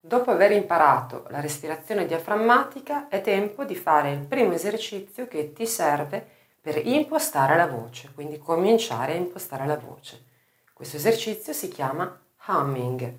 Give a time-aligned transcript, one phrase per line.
[0.00, 5.66] Dopo aver imparato la respirazione diaframmatica è tempo di fare il primo esercizio che ti
[5.66, 6.24] serve
[6.60, 10.24] per impostare la voce, quindi cominciare a impostare la voce.
[10.72, 12.16] Questo esercizio si chiama
[12.46, 13.12] humming.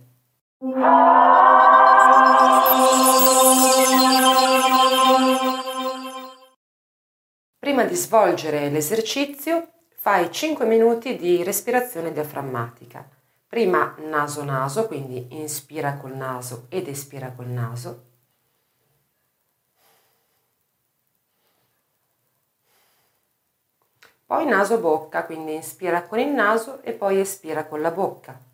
[7.60, 13.19] Prima di svolgere l'esercizio fai 5 minuti di respirazione diaframmatica.
[13.50, 18.06] Prima naso-naso, quindi inspira col naso ed espira col naso.
[24.24, 28.49] Poi naso-bocca, quindi inspira con il naso e poi espira con la bocca.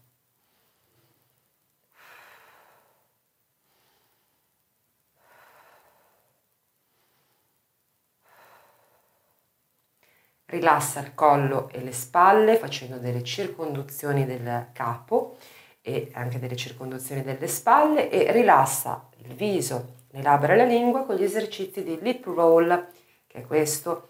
[10.56, 15.36] Rilassa il collo e le spalle facendo delle circonduzioni del capo
[15.82, 21.04] e anche delle circonduzioni delle spalle e rilassa il viso, le labbra e la lingua
[21.04, 22.88] con gli esercizi di lip roll,
[23.28, 24.08] che è questo,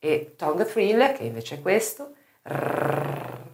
[0.00, 3.44] e tongue thrill, che invece è questo, per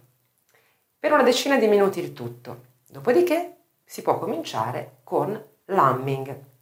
[1.11, 2.63] una decina di minuti il tutto.
[2.89, 6.55] Dopodiché si può cominciare con l'humming.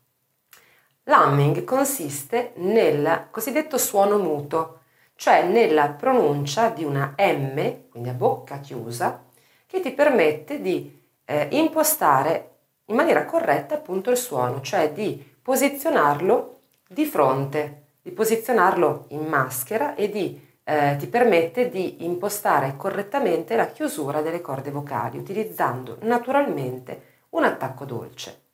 [1.08, 4.80] L'humming consiste nel cosiddetto suono muto,
[5.16, 9.24] cioè nella pronuncia di una M, quindi a bocca chiusa,
[9.68, 12.54] che ti permette di eh, impostare
[12.86, 19.94] in maniera corretta appunto il suono, cioè di posizionarlo di fronte, di posizionarlo in maschera
[19.94, 27.14] e di, eh, ti permette di impostare correttamente la chiusura delle corde vocali utilizzando naturalmente
[27.30, 28.45] un attacco dolce.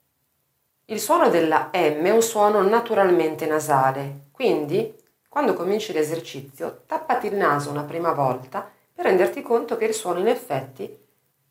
[0.91, 4.93] Il suono della M è un suono naturalmente nasale, quindi
[5.29, 10.19] quando cominci l'esercizio tappati il naso una prima volta per renderti conto che il suono
[10.19, 10.93] in effetti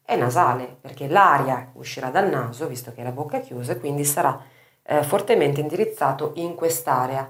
[0.02, 4.04] è nasale, perché l'aria uscirà dal naso, visto che è la bocca chiusa, e quindi
[4.04, 4.38] sarà
[4.82, 7.26] eh, fortemente indirizzato in quest'area,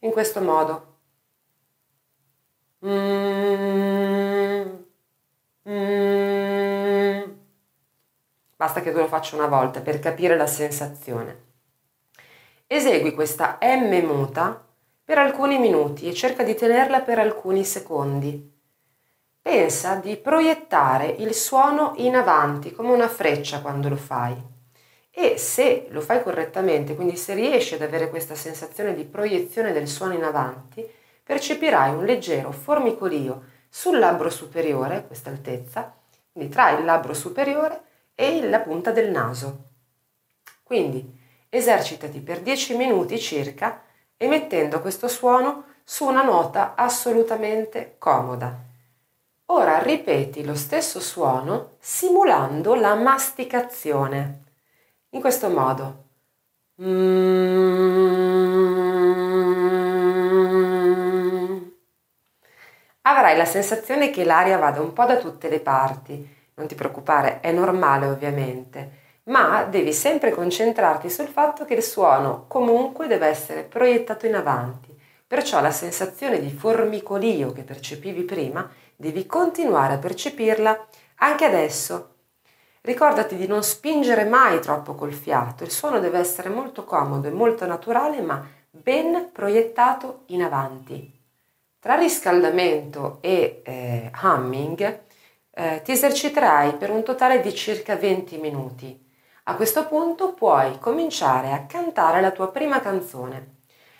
[0.00, 0.93] in questo modo.
[8.64, 11.42] Basta che tu lo faccia una volta per capire la sensazione.
[12.66, 14.66] Esegui questa M muta
[15.04, 18.52] per alcuni minuti e cerca di tenerla per alcuni secondi.
[19.42, 24.34] Pensa di proiettare il suono in avanti come una freccia quando lo fai.
[25.10, 29.88] E se lo fai correttamente, quindi se riesci ad avere questa sensazione di proiezione del
[29.88, 30.82] suono in avanti,
[31.22, 35.94] percepirai un leggero formicolio sul labbro superiore, questa altezza,
[36.32, 39.70] quindi tra il labbro superiore e la punta del naso.
[40.62, 41.22] Quindi
[41.54, 43.80] Esercitati per 10 minuti circa
[44.16, 48.52] emettendo questo suono su una nota assolutamente comoda.
[49.46, 54.42] Ora ripeti lo stesso suono simulando la masticazione.
[55.10, 56.02] In questo modo.
[63.02, 66.43] Avrai la sensazione che l'aria vada un po' da tutte le parti.
[66.54, 72.44] Non ti preoccupare, è normale ovviamente ma devi sempre concentrarti sul fatto che il suono
[72.46, 74.92] comunque deve essere proiettato in avanti.
[75.26, 82.10] Perciò la sensazione di formicolio che percepivi prima devi continuare a percepirla anche adesso.
[82.82, 87.30] Ricordati di non spingere mai troppo col fiato, il suono deve essere molto comodo e
[87.30, 91.12] molto naturale ma ben proiettato in avanti.
[91.78, 95.00] Tra riscaldamento e eh, humming
[95.54, 99.02] eh, ti eserciterai per un totale di circa 20 minuti.
[99.44, 103.52] A questo punto puoi cominciare a cantare la tua prima canzone.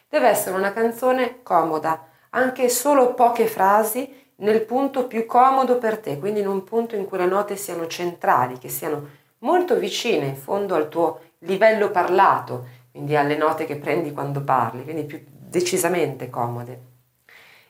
[0.09, 6.19] Deve essere una canzone comoda, anche solo poche frasi nel punto più comodo per te,
[6.19, 9.07] quindi in un punto in cui le note siano centrali, che siano
[9.39, 14.83] molto vicine in fondo al tuo livello parlato, quindi alle note che prendi quando parli,
[14.83, 16.94] quindi più decisamente comode.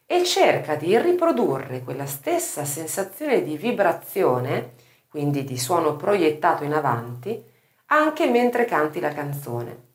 [0.07, 4.75] E cerca di riprodurre quella stessa sensazione di vibrazione,
[5.09, 7.43] quindi di suono proiettato in avanti,
[7.87, 9.93] anche mentre canti la canzone.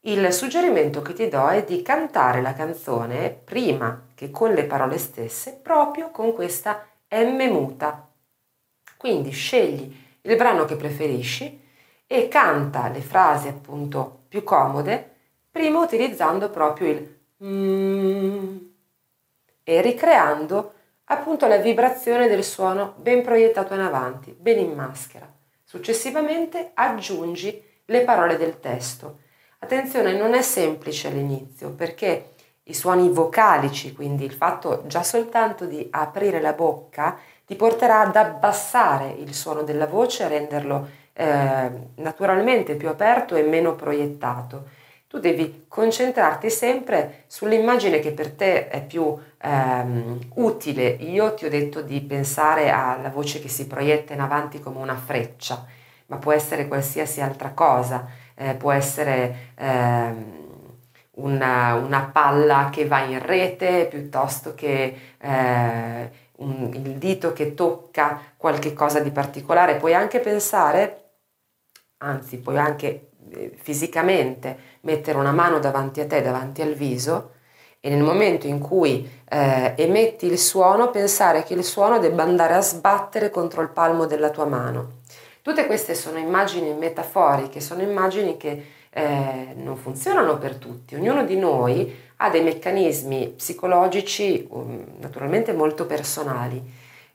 [0.00, 4.98] Il suggerimento che ti do è di cantare la canzone prima che con le parole
[4.98, 8.08] stesse, proprio con questa M muta.
[8.96, 11.60] Quindi scegli il brano che preferisci
[12.06, 15.14] e canta le frasi appunto più comode
[15.50, 18.69] prima utilizzando proprio il mm
[19.70, 20.72] e ricreando
[21.04, 25.32] appunto la vibrazione del suono ben proiettato in avanti, ben in maschera.
[25.62, 29.18] Successivamente aggiungi le parole del testo.
[29.60, 32.30] Attenzione, non è semplice all'inizio perché
[32.64, 37.16] i suoni vocalici, quindi il fatto già soltanto di aprire la bocca,
[37.46, 43.42] ti porterà ad abbassare il suono della voce, a renderlo eh, naturalmente più aperto e
[43.42, 44.78] meno proiettato.
[45.10, 50.86] Tu devi concentrarti sempre sull'immagine che per te è più ehm, utile.
[50.86, 54.94] Io ti ho detto di pensare alla voce che si proietta in avanti come una
[54.94, 55.66] freccia,
[56.06, 60.78] ma può essere qualsiasi altra cosa, eh, può essere ehm,
[61.16, 68.20] una, una, palla che va in rete piuttosto che eh, un, il dito che tocca
[68.36, 69.74] qualche cosa di particolare.
[69.74, 71.14] Puoi anche pensare,
[71.98, 73.09] anzi puoi anche
[73.56, 77.32] fisicamente mettere una mano davanti a te, davanti al viso
[77.80, 82.54] e nel momento in cui eh, emetti il suono pensare che il suono debba andare
[82.54, 84.98] a sbattere contro il palmo della tua mano.
[85.40, 90.94] Tutte queste sono immagini metaforiche, sono immagini che eh, non funzionano per tutti.
[90.94, 96.62] Ognuno di noi ha dei meccanismi psicologici um, naturalmente molto personali.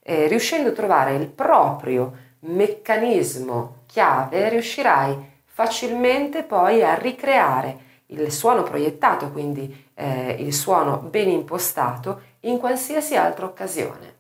[0.01, 8.63] Eh, riuscendo a trovare il proprio meccanismo chiave, riuscirai facilmente poi a ricreare il suono
[8.63, 14.14] proiettato, quindi eh, il suono ben impostato, in qualsiasi altra occasione.